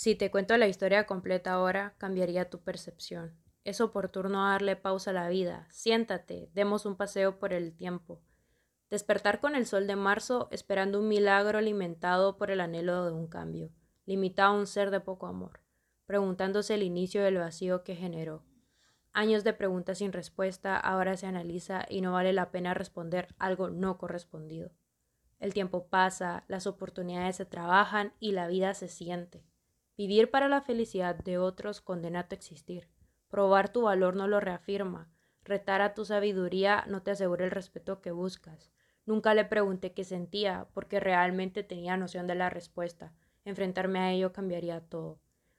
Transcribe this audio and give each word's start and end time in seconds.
Si 0.00 0.14
te 0.14 0.30
cuento 0.30 0.56
la 0.56 0.68
historia 0.68 1.06
completa 1.06 1.54
ahora, 1.54 1.96
cambiaría 1.98 2.48
tu 2.48 2.60
percepción. 2.60 3.36
Es 3.64 3.80
oportuno 3.80 4.46
darle 4.46 4.76
pausa 4.76 5.10
a 5.10 5.12
la 5.12 5.28
vida. 5.28 5.66
Siéntate, 5.72 6.50
demos 6.54 6.86
un 6.86 6.94
paseo 6.94 7.40
por 7.40 7.52
el 7.52 7.74
tiempo. 7.74 8.22
Despertar 8.90 9.40
con 9.40 9.56
el 9.56 9.66
sol 9.66 9.88
de 9.88 9.96
marzo 9.96 10.46
esperando 10.52 11.00
un 11.00 11.08
milagro 11.08 11.58
alimentado 11.58 12.36
por 12.36 12.52
el 12.52 12.60
anhelo 12.60 13.06
de 13.06 13.10
un 13.10 13.26
cambio, 13.26 13.72
limitado 14.06 14.54
a 14.54 14.60
un 14.60 14.68
ser 14.68 14.92
de 14.92 15.00
poco 15.00 15.26
amor, 15.26 15.62
preguntándose 16.06 16.74
el 16.74 16.84
inicio 16.84 17.24
del 17.24 17.38
vacío 17.38 17.82
que 17.82 17.96
generó. 17.96 18.44
Años 19.12 19.42
de 19.42 19.52
preguntas 19.52 19.98
sin 19.98 20.12
respuesta 20.12 20.76
ahora 20.76 21.16
se 21.16 21.26
analiza 21.26 21.86
y 21.88 22.02
no 22.02 22.12
vale 22.12 22.32
la 22.32 22.52
pena 22.52 22.72
responder 22.72 23.34
algo 23.40 23.68
no 23.68 23.98
correspondido. 23.98 24.70
El 25.40 25.52
tiempo 25.52 25.88
pasa, 25.88 26.44
las 26.46 26.68
oportunidades 26.68 27.34
se 27.34 27.46
trabajan 27.46 28.12
y 28.20 28.30
la 28.30 28.46
vida 28.46 28.74
se 28.74 28.86
siente. 28.86 29.47
Vivir 29.98 30.30
para 30.30 30.46
la 30.46 30.60
felicidad 30.60 31.16
de 31.16 31.38
otros 31.38 31.80
condena 31.80 32.28
tu 32.28 32.36
existir. 32.36 32.88
Probar 33.28 33.72
tu 33.72 33.82
valor 33.82 34.14
no 34.14 34.28
lo 34.28 34.38
reafirma. 34.38 35.10
Retar 35.42 35.80
a 35.80 35.92
tu 35.92 36.04
sabiduría 36.04 36.84
no 36.86 37.02
te 37.02 37.10
asegura 37.10 37.44
el 37.44 37.50
respeto 37.50 38.00
que 38.00 38.12
buscas. 38.12 38.70
Nunca 39.06 39.34
le 39.34 39.44
pregunté 39.44 39.94
qué 39.94 40.04
sentía, 40.04 40.68
porque 40.72 41.00
realmente 41.00 41.64
tenía 41.64 41.96
noción 41.96 42.28
de 42.28 42.36
la 42.36 42.48
respuesta. 42.48 43.12
Enfrentarme 43.44 43.98
a 43.98 44.12
ello 44.12 44.32
cambiaría 44.32 44.82
todo. 44.82 45.18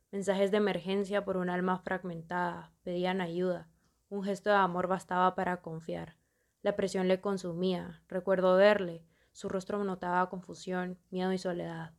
Mensajes 0.10 0.52
de 0.52 0.58
emergencia 0.58 1.26
por 1.26 1.36
un 1.36 1.50
alma 1.50 1.78
fragmentada, 1.80 2.72
pedían 2.84 3.20
ayuda. 3.20 3.68
Un 4.08 4.24
gesto 4.24 4.52
de 4.52 4.56
amor 4.56 4.88
bastaba 4.88 5.36
para 5.36 5.62
confiar. 5.62 6.16
La 6.62 6.78
presión 6.78 7.10
le 7.10 7.20
consumía. 7.20 8.04
Recuerdo 8.08 8.56
verle. 8.56 9.04
Su 9.34 9.50
rostro 9.50 9.84
notaba 9.84 10.30
confusión, 10.30 10.98
miedo 11.10 11.34
y 11.34 11.38
soledad. 11.38 11.92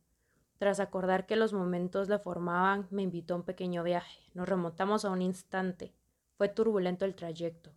Tras 0.61 0.79
acordar 0.79 1.25
que 1.25 1.37
los 1.37 1.53
momentos 1.53 2.07
le 2.07 2.19
formaban, 2.19 2.85
me 2.91 3.01
invitó 3.01 3.33
a 3.33 3.37
un 3.37 3.43
pequeño 3.43 3.81
viaje. 3.81 4.19
Nos 4.35 4.47
remontamos 4.47 5.05
a 5.05 5.09
un 5.09 5.23
instante. 5.23 5.91
Fue 6.35 6.49
turbulento 6.49 7.03
el 7.03 7.15
trayecto. 7.15 7.73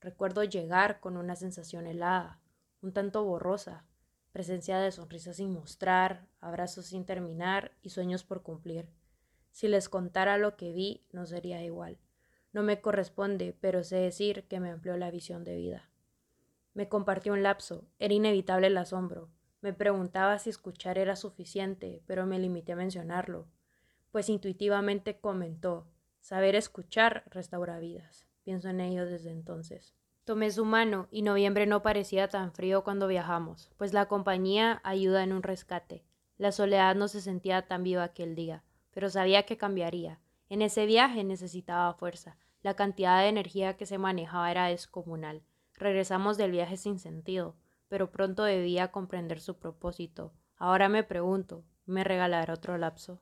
Recuerdo 0.00 0.44
llegar 0.44 1.00
con 1.00 1.16
una 1.16 1.34
sensación 1.34 1.88
helada 1.88 2.38
un 2.80 2.92
tanto 2.92 3.24
borrosa, 3.24 3.84
presencia 4.30 4.78
de 4.78 4.92
sonrisas 4.92 5.38
sin 5.38 5.52
mostrar, 5.52 6.28
abrazos 6.40 6.86
sin 6.86 7.04
terminar 7.04 7.72
y 7.82 7.90
sueños 7.90 8.22
por 8.22 8.44
cumplir. 8.44 8.88
Si 9.50 9.66
les 9.66 9.88
contara 9.88 10.38
lo 10.38 10.56
que 10.56 10.70
vi, 10.72 11.04
no 11.10 11.26
sería 11.26 11.60
igual. 11.64 11.98
No 12.52 12.62
me 12.62 12.80
corresponde, 12.80 13.52
pero 13.60 13.82
sé 13.82 13.96
decir 13.96 14.46
que 14.46 14.60
me 14.60 14.70
amplió 14.70 14.96
la 14.96 15.10
visión 15.10 15.42
de 15.42 15.56
vida. 15.56 15.90
Me 16.72 16.88
compartió 16.88 17.32
un 17.32 17.42
lapso, 17.42 17.88
era 17.98 18.14
inevitable 18.14 18.68
el 18.68 18.78
asombro. 18.78 19.28
Me 19.62 19.72
preguntaba 19.72 20.38
si 20.40 20.50
escuchar 20.50 20.98
era 20.98 21.14
suficiente, 21.14 22.02
pero 22.06 22.26
me 22.26 22.40
limité 22.40 22.72
a 22.72 22.76
mencionarlo, 22.76 23.46
pues 24.10 24.28
intuitivamente 24.28 25.18
comentó, 25.18 25.86
saber 26.20 26.56
escuchar 26.56 27.22
restaura 27.30 27.78
vidas. 27.78 28.26
Pienso 28.42 28.68
en 28.68 28.80
ello 28.80 29.06
desde 29.06 29.30
entonces. 29.30 29.94
Tomé 30.24 30.50
su 30.50 30.64
mano 30.64 31.06
y 31.12 31.22
noviembre 31.22 31.66
no 31.66 31.80
parecía 31.80 32.26
tan 32.28 32.52
frío 32.52 32.82
cuando 32.82 33.06
viajamos, 33.06 33.70
pues 33.76 33.92
la 33.92 34.06
compañía 34.06 34.80
ayuda 34.82 35.22
en 35.22 35.32
un 35.32 35.44
rescate. 35.44 36.04
La 36.38 36.50
soledad 36.50 36.96
no 36.96 37.06
se 37.06 37.20
sentía 37.20 37.62
tan 37.68 37.84
viva 37.84 38.02
aquel 38.02 38.34
día, 38.34 38.64
pero 38.90 39.10
sabía 39.10 39.44
que 39.44 39.56
cambiaría. 39.56 40.18
En 40.48 40.60
ese 40.60 40.86
viaje 40.86 41.22
necesitaba 41.22 41.94
fuerza. 41.94 42.36
La 42.62 42.74
cantidad 42.74 43.20
de 43.20 43.28
energía 43.28 43.76
que 43.76 43.86
se 43.86 43.98
manejaba 43.98 44.50
era 44.50 44.66
descomunal. 44.66 45.42
Regresamos 45.74 46.36
del 46.36 46.50
viaje 46.50 46.76
sin 46.76 46.98
sentido, 46.98 47.54
pero 47.92 48.10
pronto 48.10 48.44
debía 48.44 48.90
comprender 48.90 49.38
su 49.38 49.58
propósito. 49.58 50.32
Ahora 50.56 50.88
me 50.88 51.04
pregunto, 51.04 51.62
¿me 51.84 52.04
regalará 52.04 52.54
otro 52.54 52.78
lapso? 52.78 53.20